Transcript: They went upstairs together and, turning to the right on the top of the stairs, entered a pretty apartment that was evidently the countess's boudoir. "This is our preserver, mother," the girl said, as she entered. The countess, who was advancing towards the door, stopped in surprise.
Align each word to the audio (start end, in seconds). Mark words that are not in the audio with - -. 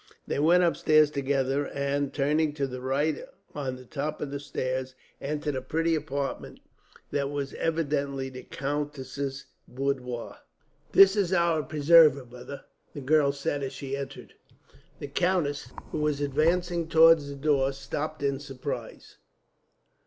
They 0.25 0.39
went 0.39 0.63
upstairs 0.63 1.11
together 1.11 1.67
and, 1.67 2.11
turning 2.11 2.53
to 2.53 2.65
the 2.65 2.81
right 2.81 3.23
on 3.53 3.75
the 3.75 3.85
top 3.85 4.19
of 4.19 4.31
the 4.31 4.39
stairs, 4.39 4.95
entered 5.21 5.53
a 5.55 5.61
pretty 5.61 5.93
apartment 5.93 6.59
that 7.11 7.29
was 7.29 7.53
evidently 7.53 8.27
the 8.27 8.41
countess's 8.41 9.45
boudoir. 9.67 10.37
"This 10.91 11.15
is 11.15 11.33
our 11.33 11.61
preserver, 11.61 12.25
mother," 12.25 12.65
the 12.95 13.01
girl 13.01 13.31
said, 13.31 13.61
as 13.61 13.73
she 13.73 13.95
entered. 13.95 14.33
The 14.97 15.07
countess, 15.07 15.71
who 15.91 15.99
was 15.99 16.19
advancing 16.19 16.87
towards 16.87 17.29
the 17.29 17.35
door, 17.35 17.71
stopped 17.71 18.23
in 18.23 18.39
surprise. 18.39 19.17